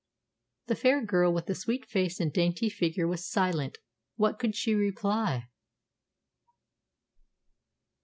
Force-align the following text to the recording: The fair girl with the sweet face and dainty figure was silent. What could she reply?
The 0.65 0.73
fair 0.73 1.05
girl 1.05 1.31
with 1.31 1.45
the 1.45 1.53
sweet 1.53 1.85
face 1.85 2.19
and 2.19 2.33
dainty 2.33 2.69
figure 2.69 3.07
was 3.07 3.23
silent. 3.29 3.77
What 4.15 4.39
could 4.39 4.55
she 4.55 4.73
reply? 4.73 5.47